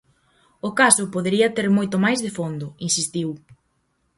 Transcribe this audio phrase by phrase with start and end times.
[0.67, 3.29] "O caso podería ter moito máis de fondo", insistiu.